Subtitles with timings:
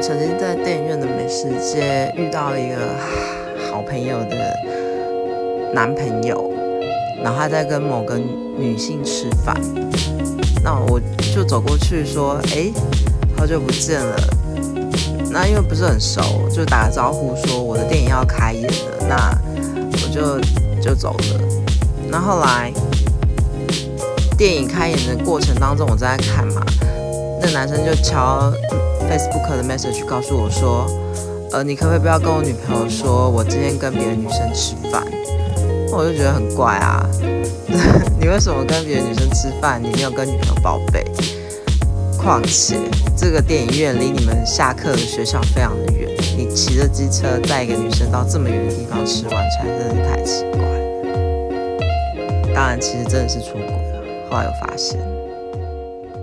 [0.00, 2.76] 曾经在电影院的美食街遇到一个
[3.70, 4.56] 好朋友的
[5.74, 6.50] 男朋友，
[7.22, 9.54] 然后他在跟某个女性吃饭，
[10.64, 10.98] 那我
[11.34, 12.72] 就走过去说：“哎，
[13.36, 14.16] 好久不见了。”
[15.30, 19.38] 那因为不是很熟，就打个招呼说我的电影要开演了，那
[19.92, 20.40] 我就
[20.80, 21.40] 就走了。
[22.08, 22.72] 那后来
[24.38, 26.64] 电影开演的过程当中，我在看嘛，
[27.42, 28.52] 那男生就敲
[29.08, 30.86] Facebook 的 message 告诉我说
[31.52, 35.02] ：“呃，你可不可以不要跟我女朋友说我今天跟别的女生吃饭？”
[35.92, 37.04] 我就觉得很怪啊，
[38.20, 39.82] 你为什么跟别的女生吃饭？
[39.82, 41.04] 你没有跟女朋友报备？
[42.16, 42.76] 况且
[43.16, 52.54] 这个电影院离你们下课的学校非常的远，你骑着机车带一个女生到这么远的地方吃晚餐，真的是太奇怪了。
[52.54, 55.00] 当然，其实真的是出轨了，后来有发现。